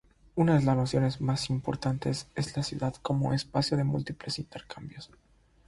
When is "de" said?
0.57-0.65, 3.77-3.83